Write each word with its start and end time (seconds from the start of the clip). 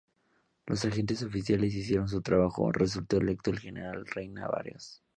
Los 0.65 0.83
agentes 0.83 1.21
oficiales 1.21 1.75
hicieron 1.75 2.07
su 2.07 2.23
trabajo: 2.23 2.71
resultó 2.71 3.17
electo 3.17 3.51
el 3.51 3.59
general 3.59 4.03
Reyna 4.07 4.47
Barrios. 4.47 5.03